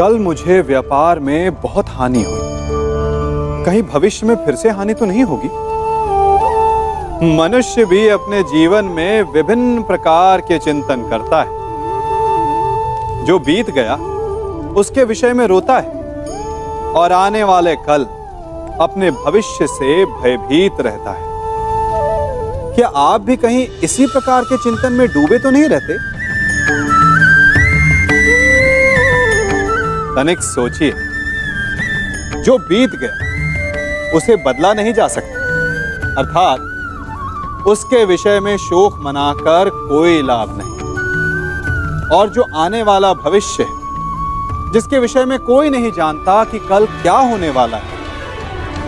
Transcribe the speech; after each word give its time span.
कल 0.00 0.18
मुझे 0.18 0.60
व्यापार 0.60 1.18
में 1.18 1.60
बहुत 1.60 1.86
हानि 1.88 2.22
हुई। 2.22 2.38
कहीं 3.66 3.82
भविष्य 3.82 4.26
में 4.26 4.34
फिर 4.34 4.54
से 4.54 4.70
हानि 4.70 4.94
तो 4.94 5.04
नहीं 5.04 5.24
होगी? 5.24 5.48
मनुष्य 7.36 7.84
भी 7.84 8.08
अपने 8.08 8.42
जीवन 8.42 8.84
में 8.84 9.22
विभिन्न 9.22 9.82
प्रकार 9.82 10.40
के 10.40 10.58
चिंतन 10.58 11.08
करता 11.10 11.42
है। 11.42 11.48
जो 13.24 13.38
बीत 13.38 13.70
गया, 13.70 13.94
उसके 14.74 15.04
विषय 15.04 15.32
में 15.32 15.46
रोता 15.46 15.78
है। 15.78 15.90
और 16.92 17.12
आने 17.12 17.44
वाले 17.44 17.76
कल 17.76 18.04
अपने 18.80 19.10
भविष्य 19.10 19.66
से 19.66 20.04
भयभीत 20.04 20.72
रहता 20.80 21.10
है। 21.10 21.24
क्या 22.74 22.88
आप 22.88 23.20
भी 23.20 23.36
कहीं 23.36 23.66
इसी 23.82 24.06
प्रकार 24.06 24.44
के 24.44 24.56
चिंतन 24.56 24.92
में 24.92 25.08
डूबे 25.08 25.38
तो 25.38 25.50
नहीं 25.50 25.64
रहते? 25.64 26.19
तनिक 30.20 30.40
सोचिए। 30.40 30.90
जो 32.42 32.58
बीत 32.58 32.90
गया, 32.90 34.16
उसे 34.16 34.36
बदला 34.36 34.74
नहीं 34.74 34.94
जा 34.94 35.08
सकता। 35.08 35.40
अर्थात, 36.18 36.60
उसके 37.66 38.04
विषय 38.04 38.40
में 38.40 38.56
शोक 38.56 39.00
मनाकर 39.02 39.68
कोई 39.68 40.22
लाभ 40.22 40.60
नहीं। 40.62 40.80
और 42.18 42.28
जो 42.28 42.46
आने 42.56 42.82
वाला 42.82 43.14
भविष्य 43.14 43.62
है, 43.62 43.80
जिसके 44.72 44.98
विषय 44.98 45.24
में 45.24 45.38
कोई 45.38 45.70
नहीं 45.70 45.92
जानता 45.92 46.44
कि 46.44 46.58
कल 46.58 46.86
क्या 46.86 47.16
होने 47.16 47.50
वाला 47.50 47.76
है, 47.76 47.98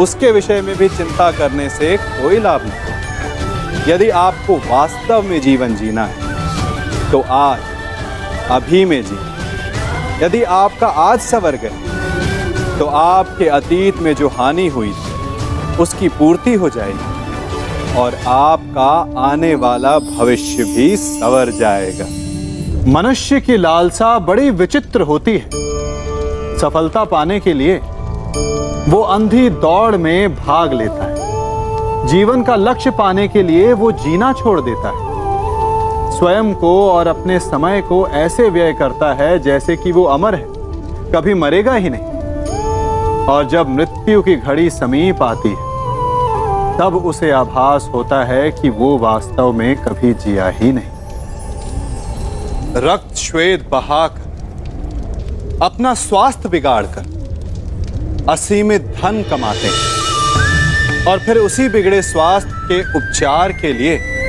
उसके 0.00 0.32
विषय 0.32 0.60
में 0.60 0.76
भी 0.76 0.88
चिंता 0.88 1.30
करने 1.30 1.70
से 1.70 1.96
कोई 1.96 2.40
लाभ 2.40 2.60
नहीं। 2.64 3.92
यदि 3.92 4.10
आपको 4.10 4.56
वास्तव 4.56 5.22
में 5.22 5.40
जीवन 5.40 5.74
जीना 5.74 6.04
है 6.04 6.30
तो 7.12 7.20
आज 7.20 7.60
अभी 8.50 8.84
में 8.84 9.02
जी। 9.02 9.29
यदि 10.22 10.42
आपका 10.44 10.86
आज 10.86 11.20
सवर 11.20 11.56
गए 11.56 12.78
तो 12.78 12.86
आपके 12.86 13.46
अतीत 13.48 13.98
में 13.98 14.14
जो 14.14 14.28
हानि 14.28 14.66
हुई, 14.68 14.92
उसकी 15.80 16.08
पूर्ति 16.08 16.54
हो 16.54 16.68
जाएगी 16.68 17.98
और 17.98 18.14
आपका 18.28 19.20
आने 19.20 19.54
वाला 19.54 19.98
भविष्य 19.98 20.64
भी 20.64 20.96
सवर 20.96 21.50
जाएगा। 21.50 22.06
मनुष्य 22.92 23.40
की 23.40 23.56
लालसा 23.56 24.18
बड़ी 24.18 24.50
विचित्र 24.50 25.02
होती 25.02 25.36
है। 25.38 26.58
सफलता 26.58 27.04
पाने 27.04 27.40
के 27.40 27.52
लिए 27.52 27.78
वो 28.88 29.00
अंधी 29.00 29.48
दौड़ 29.50 29.96
में 29.96 30.34
भाग 30.36 30.72
लेता 30.72 31.04
है। 31.04 32.06
जीवन 32.08 32.42
का 32.42 32.56
लक्ष्य 32.56 32.90
पाने 32.90 33.28
के 33.28 33.42
लिए 33.42 33.72
वो 33.72 33.92
जीना 33.92 34.32
छोड़ 34.32 34.60
देता 34.60 34.88
है। 34.88 35.09
स्वयं 36.20 36.54
को 36.54 36.90
और 36.90 37.06
अपने 37.06 37.40
समय 37.40 37.80
को 37.80 38.08
ऐसे 38.08 38.48
व्यय 38.48 38.72
करता 38.72 39.14
है 39.14 39.38
जैसे 39.38 39.76
कि 39.76 39.92
वो 39.92 40.04
अमर 40.04 40.34
है। 40.34 40.44
कभी 41.12 41.34
मरेगा 41.34 41.74
ही 41.74 41.90
नहीं। 41.90 42.02
और 43.26 43.48
जब 43.48 43.68
मृत्यु 43.68 44.22
की 44.22 44.36
घड़ी 44.36 44.70
समीप 44.70 45.22
आती 45.22 45.48
है, 45.48 45.54
तब 46.78 47.02
उसे 47.04 47.30
आभास 47.30 47.90
होता 47.94 48.24
है 48.24 48.50
कि 48.50 48.70
वो 48.70 48.98
वास्तव 48.98 49.52
में 49.52 49.76
कभी 49.76 50.14
जिया 50.14 50.48
ही 50.48 50.72
नहीं। 50.72 50.88
रक्त 52.76 53.16
श्वेत 53.16 53.68
बहाकर, 53.70 54.30
अपना 55.62 55.94
स्वास्थ्य 55.94 56.48
बिगाड़कर, 56.48 57.04
असीमित 58.28 58.82
धन 58.82 59.22
कमाते 59.22 59.68
हैं। 59.68 60.00
और 61.06 61.18
फिर 61.18 61.38
उसी 61.38 61.68
बिगड़े 61.68 62.02
स्वास्थ्य 62.02 62.52
के 62.54 62.80
उपचार 62.80 63.52
के 63.52 63.72
लिए 63.72 64.19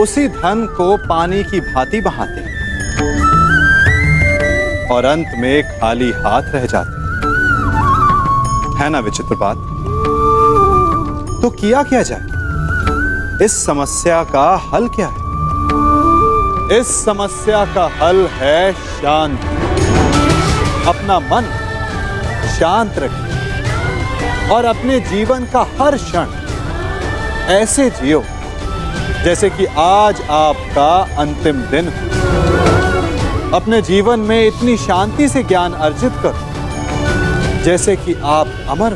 उसी 0.00 0.28
धन 0.28 0.74
को 0.76 0.96
पानी 0.96 1.44
की 1.44 1.60
भांति 1.60 2.00
बहाते 2.00 2.40
हैं। 2.40 2.54
और 4.90 5.04
अंत 5.04 5.26
में 5.38 5.80
खाली 5.80 6.12
हाथ 6.12 6.42
रह 6.42 6.66
जाते 6.66 6.90
हैं। 6.90 7.04
ना 8.90 8.98
विचित्र 8.98 9.34
बात? 9.34 9.56
तो 11.42 11.50
किया 11.50 11.82
क्या 11.82 12.02
जाए? 12.02 12.20
इस 13.44 13.66
समस्या 13.66 14.24
का 14.24 14.70
हल 14.72 14.88
क्या 14.88 15.06
है? 15.06 15.24
इस 16.80 17.04
समस्या 17.04 17.64
का 17.64 17.84
हल 17.84 18.26
है 18.26 18.72
शांति। 18.72 19.46
अपना 20.88 21.18
मन 21.18 21.42
शांत 22.60 22.92
रखिए 22.98 24.48
और 24.48 24.64
अपने 24.64 25.00
जीवन 25.00 25.44
का 25.44 25.66
हर 25.80 25.96
क्षण 25.96 26.26
ऐसे 27.46 27.90
जियो 27.90 28.24
जैसे 29.24 29.48
कि 29.50 29.66
आज 29.78 30.20
आपका 30.30 30.88
अंतिम 31.18 31.60
दिन 31.70 31.86
अपने 33.54 33.80
जीवन 33.82 34.20
में 34.20 34.46
इतनी 34.46 34.76
शांति 34.76 35.28
से 35.28 35.42
ज्ञान 35.42 35.72
अर्जित 35.72 36.12
करो, 36.22 37.62
जैसे 37.64 37.94
कि 37.96 38.14
आप 38.14 38.46
अमर 38.68 38.94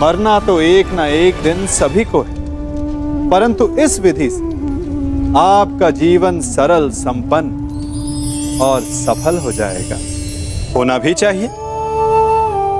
मरना 0.00 0.38
तो 0.40 0.60
एक 0.60 0.92
ना 0.92 1.06
एक 1.06 1.42
दिन 1.42 1.66
सभी 1.68 2.04
को 2.04 2.22
है, 2.22 2.34
परंतु 3.30 3.68
इस 3.78 3.98
विधि 4.00 4.28
से 4.30 4.44
आपका 5.38 5.90
जीवन 5.96 6.40
सरल, 6.42 6.88
संपन्न 6.90 8.58
और 8.62 8.80
सफल 8.94 9.38
हो 9.38 9.52
जाएगा। 9.52 9.96
होना 10.74 10.96
भी 10.98 11.14
चाहिए। 11.14 11.48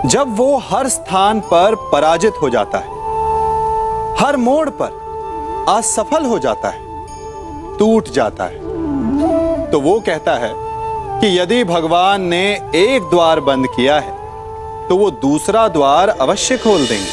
जब 0.09 0.35
वो 0.37 0.57
हर 0.71 0.89
स्थान 0.89 1.41
पर 1.53 1.75
पराजित 1.93 2.43
हो 2.43 2.51
जाता 2.51 2.79
है 2.79 2.99
हर 4.21 4.37
मोड़ 4.37 4.69
पर 4.73 5.67
असफल 5.69 6.25
हो 6.25 6.39
जाता 6.39 6.69
है, 6.69 6.81
टूट 7.79 8.09
जाता 8.09 8.45
है। 8.45 9.71
तो 9.71 9.81
वो 9.81 9.99
कहता 10.01 10.35
है 10.35 10.51
कि 11.21 11.39
यदि 11.39 11.63
भगवान 11.65 12.23
ने 12.23 12.43
एक 12.77 13.03
द्वार 13.11 13.41
बंद 13.41 13.67
किया 13.67 13.99
है 13.99 14.13
तो 14.89 14.97
वो 14.97 15.11
दूसरा 15.11 15.67
द्वार 15.69 16.09
अवश्य 16.09 16.57
खोल 16.57 16.87
देंगे। 16.87 17.09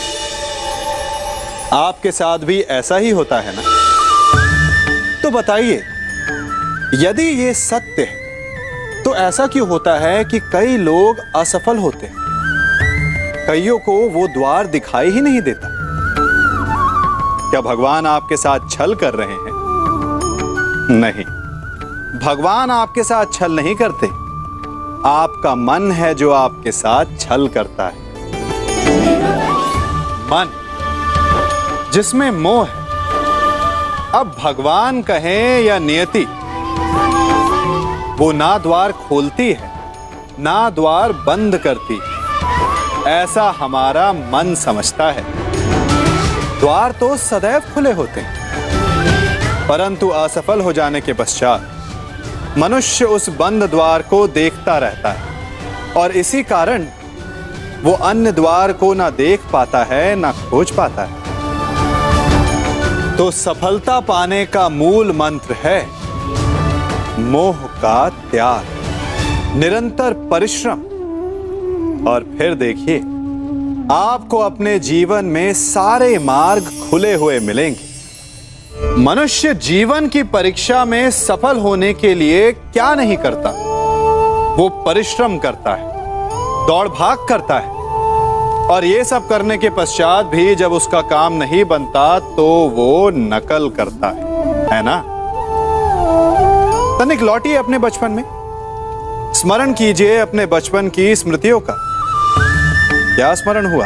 आपके 1.73 2.12
साथ 2.12 2.40
भी 2.40 2.59
ऐसा 2.62 2.97
ही 2.97 3.09
होता 3.12 3.40
है 3.40 3.56
ना? 3.56 3.62
तो 5.23 5.31
बताइए, 5.31 5.81
यदि 7.06 7.29
ये 7.44 7.53
सत्य 7.53 8.01
है 8.01 9.03
तो 9.03 9.16
ऐसा 9.16 9.47
क्यों 9.47 9.67
होता 9.69 9.97
है 10.00 10.23
कि 10.25 10.40
कई 10.53 10.78
लोग 10.78 11.19
असफल 11.35 11.78
होते 11.78 12.06
हैं? 12.06 12.16
कईयों 13.47 13.79
को 13.79 13.97
वो 14.09 14.28
द्वार 14.28 14.67
दिखाई 14.67 15.09
ही 15.09 15.22
नहीं 15.22 15.41
देता। 15.41 15.77
क्या 17.57 17.75
भगवान 17.75 18.06
आपके 18.06 18.38
साथ 18.38 18.59
छल 18.69 18.95
कर 18.95 19.13
रहे 19.13 19.28
हैं? 19.28 19.51
नहीं। 20.91 21.25
भगवान 22.19 22.72
आपके 22.72 23.03
साथ 23.03 23.25
छल 23.34 23.51
नहीं 23.51 23.75
करते। 23.75 24.07
आपका 25.09 25.56
मन 25.56 25.91
है 25.91 26.16
जो 26.16 26.31
आपके 26.31 26.72
साथ 26.72 27.06
छल 27.19 27.47
करता 27.47 27.88
है। 27.88 27.97
मन, 30.25 30.50
जिसमें 31.94 32.31
मोह 32.31 32.67
है। 32.67 32.85
अब 34.13 34.35
भगवान 34.44 35.01
कहें 35.01 35.62
या 35.62 35.79
नियति, 35.79 36.28
वो 38.23 38.31
ना 38.31 38.57
द्वार 38.57 38.91
खोलती 38.91 39.53
है, 39.53 39.94
ना 40.40 40.69
द्वार 40.69 41.12
बंद 41.12 41.57
करती 41.57 42.00
है। 42.03 43.23
ऐसा 43.23 43.56
हमारा 43.59 44.13
मन 44.13 44.56
समझता 44.56 45.12
है। 45.12 45.47
द्वार 46.59 46.91
तो 46.91 47.16
सदैव 47.18 47.62
खुले 47.73 47.91
होते 47.94 48.22
हैं, 48.22 48.35
परंतु 49.68 50.07
असफल 50.18 50.62
हो 50.62 50.72
जाने 50.73 51.01
के 51.01 51.13
पश्चात 51.13 51.62
मनुष्य 52.57 53.06
उस 53.07 53.29
बंद 53.40 53.63
द्वार 53.63 54.01
को 54.01 54.28
देखता 54.29 54.78
रहता 54.78 55.12
है, 55.12 55.22
और 55.94 56.12
इसी 56.13 56.44
कारण 56.44 56.85
वो 57.84 57.91
अन्य 58.03 58.31
द्वार 58.31 58.73
को 58.73 58.94
ना 58.94 59.09
देख 59.09 59.41
पाता 59.53 59.84
है, 59.84 60.16
ना 60.16 60.31
खोज 60.31 60.72
पाता 60.72 61.03
है। 61.03 61.25
तो 63.17 63.29
सफलता 63.34 64.00
पाने 64.00 64.46
का 64.46 64.67
मूल 64.69 65.12
मंत्र 65.12 65.56
है, 65.63 65.79
मोह 67.22 67.57
का 67.81 68.09
त्याग। 68.31 68.63
निरंतर 69.57 70.14
परिश्रम। 70.32 70.79
और 72.08 72.26
फिर 72.37 72.53
देखिए 72.55 72.97
आपको 73.91 74.37
अपने 74.37 74.79
जीवन 74.79 75.25
में 75.25 75.53
सारे 75.53 76.19
मार्ग 76.19 76.63
खुले 76.89 77.13
हुए 77.13 77.39
मिलेंगे। 77.39 78.95
मनुष्य 78.97 79.53
जीवन 79.53 80.07
की 80.07 80.23
परीक्षा 80.23 80.85
में 80.85 81.11
सफल 81.11 81.59
होने 81.59 81.93
के 81.93 82.13
लिए 82.13 82.51
क्या 82.51 82.95
नहीं 82.95 83.17
करता? 83.17 83.49
वो 84.55 84.69
परिश्रम 84.69 85.37
करता 85.37 85.75
है, 85.75 85.87
दौड़ 86.67 86.87
भाग 86.87 87.25
करता 87.29 87.59
है। 87.59 87.72
और 88.67 88.85
ये 88.85 89.03
सब 89.03 89.28
करने 89.28 89.57
के 89.57 89.69
पश्चात 89.69 90.25
भी 90.25 90.55
जब 90.55 90.73
उसका 90.73 91.01
काम 91.01 91.34
नहीं 91.34 91.66
बनता 91.66 92.19
तो 92.19 92.47
वो 92.75 93.09
नकल 93.09 93.69
करता 93.69 94.07
है। 94.07 94.23
है 94.67 94.84
ना? 94.84 95.03
तनिक 96.99 97.22
लौटिए 97.22 97.55
अपने 97.55 97.78
बचपन 97.78 98.11
में। 98.11 98.23
स्मरण 99.34 99.73
कीजिए 99.73 100.17
अपने 100.17 100.45
बचपन 100.45 100.89
की 100.89 101.16
स्मृतियों 101.16 101.59
का। 101.59 101.86
क्या 103.17 103.34
स्मरण 103.35 103.66
हुआ? 103.66 103.85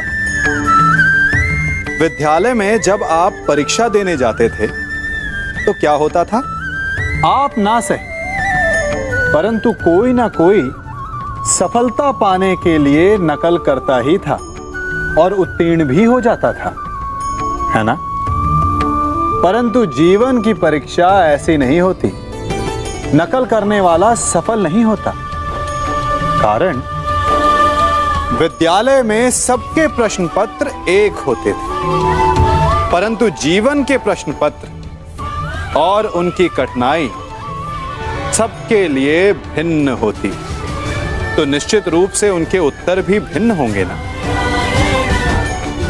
विद्यालय 1.99 2.53
में 2.53 2.81
जब 2.81 3.03
आप 3.03 3.33
परीक्षा 3.47 3.87
देने 3.89 4.15
जाते 4.17 4.49
थे 4.49 4.67
तो 5.65 5.73
क्या 5.73 5.91
होता 5.91 6.23
था? 6.23 6.37
आप 7.25 7.57
ना 7.57 7.79
सहे, 7.79 7.97
परंतु 9.33 9.71
कोई 9.79 10.13
ना 10.13 10.27
कोई 10.27 10.61
सफलता 11.49 12.11
पाने 12.11 12.55
के 12.55 12.77
लिए 12.77 13.17
नकल 13.17 13.57
करता 13.57 13.99
ही 13.99 14.17
था 14.17 14.35
और 15.19 15.33
उत्तीर्ण 15.33 15.85
भी 15.85 16.03
हो 16.03 16.19
जाता 16.21 16.53
था, 16.53 16.75
है 17.75 17.83
ना? 17.83 17.97
परंतु 19.43 19.85
जीवन 19.95 20.41
की 20.41 20.53
परीक्षा 20.59 21.09
ऐसी 21.27 21.57
नहीं 21.57 21.81
होती। 21.81 22.11
नकल 23.15 23.45
करने 23.45 23.81
वाला 23.81 24.13
सफल 24.15 24.63
नहीं 24.63 24.83
होता। 24.85 25.13
कारण 26.41 26.81
विद्यालय 28.41 29.03
में 29.03 29.31
सबके 29.31 29.87
प्रश्न 29.87 30.27
पत्र 30.27 30.67
एक 30.89 31.13
होते 31.13 31.51
थे। 31.51 31.65
परंतु 32.91 33.29
जीवन 33.29 33.83
के 33.83 33.97
प्रश्न 33.97 34.35
पत्र 34.41 35.73
और 35.77 36.05
उनकी 36.05 36.47
कठिनाई 36.47 37.09
सबके 38.33 38.87
लिए 38.87 39.33
भिन्न 39.33 39.89
होती। 39.89 40.31
तो 41.35 41.45
निश्चित 41.45 41.87
रूप 41.87 42.09
से 42.09 42.29
उनके 42.29 42.59
उत्तर 42.59 43.01
भी 43.01 43.19
भिन्न 43.19 43.51
होंगे 43.51 43.85
ना। 43.85 43.99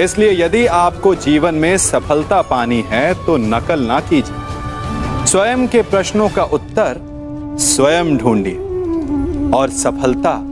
इसलिए 0.03 0.45
यदि 0.45 0.65
आपको 0.65 1.15
जीवन 1.15 1.55
में 1.55 1.77
सफलता 1.77 2.41
पानी 2.41 2.83
है 2.87 3.13
तो 3.13 3.37
नकल 3.37 3.79
ना 3.79 3.99
कीजिए। 3.99 5.25
स्वयं 5.25 5.67
के 5.67 5.81
प्रश्नों 5.81 6.29
का 6.29 6.43
उत्तर 6.43 7.01
स्वयं 7.59 8.17
ढूंढिए। 8.17 8.59
और 9.57 9.69
सफलता 9.69 10.50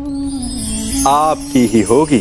आपकी 1.08 1.66
ही 1.66 1.82
होगी। 1.82 2.20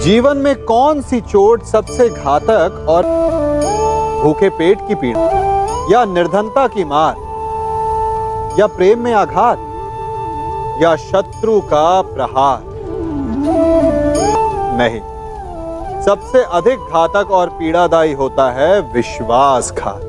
जीवन 0.00 0.36
में 0.36 0.64
कौन 0.64 1.02
सी 1.02 1.20
चोट 1.20 1.64
सबसे 1.64 2.08
घातक 2.08 2.86
और 2.88 3.02
भूखे 4.22 4.48
पेट 4.48 4.78
की 4.88 4.94
पीड़ा, 4.94 5.20
या 5.92 6.04
निर्धनता 6.04 6.66
की 6.66 6.84
मार, 6.84 7.14
या 8.60 8.66
प्रेम 8.66 8.98
में 8.98 9.12
आघात, 9.12 9.58
या 10.82 10.96
शत्रु 10.96 11.60
का 11.60 12.02
प्रहार? 12.02 12.62
नहीं। 14.78 15.00
सबसे 16.02 16.42
अधिक 16.42 16.78
घातक 16.78 17.30
और 17.30 17.48
पीड़ादायी 17.48 18.12
होता 18.12 18.50
है 18.50 18.80
विश्वासघात। 18.80 20.00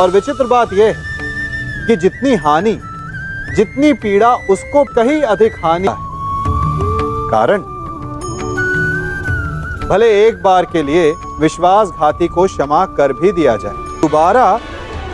और 0.00 0.10
विचित्र 0.10 0.46
बात 0.46 0.72
यह 0.72 0.86
है 0.86 0.94
कि 1.86 1.96
जितनी 1.96 2.34
हानि 2.34 2.78
जितनी 3.56 3.92
पीड़ा 3.92 4.34
उसको 4.50 4.84
कहीं 4.84 5.20
अधिक 5.22 5.56
हानि 5.64 5.88
कारण? 7.30 7.62
भले 9.88 10.08
एक 10.26 10.42
बार 10.42 10.64
के 10.64 10.82
लिए 10.82 11.12
विश्वासघाती 11.40 12.28
को 12.28 12.46
क्षमा 12.46 12.84
कर 12.86 13.12
भी 13.12 13.32
दिया 13.32 13.56
जाए। 13.56 13.72
दोबारा 14.00 14.46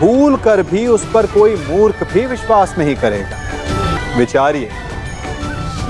भूल 0.01 0.37
कर 0.37 0.63
भी 0.63 0.87
उस 0.87 1.05
पर 1.15 1.27
कोई 1.27 1.57
मूर्ख 1.57 2.03
भी 2.13 2.27
विश्वास 2.27 2.75
नहीं 2.79 2.95
करेगा। 2.97 4.19
विचारिए, 4.19 4.71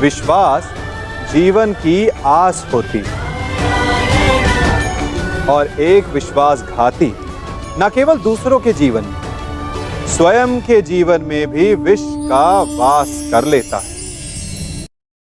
विश्वास 0.01 0.71
जीवन 1.33 1.73
की 1.73 2.09
आस 2.27 2.67
होती 2.75 3.03
और 5.47 5.81
एक 5.81 6.09
विश्वासघाती, 6.09 7.15
न 7.79 7.91
केवल 7.95 8.19
दूसरों 8.19 8.61
के 8.61 8.73
जीवन 8.73 9.05
में 9.05 9.20
स्वयं 10.11 10.61
के 10.61 10.81
जीवन 10.83 11.23
में 11.23 11.51
भी 11.51 11.75
विष 11.75 12.01
का 12.03 12.63
वास 12.63 13.09
कर 13.33 13.45
लेता 13.45 13.79
है। 13.79 14.00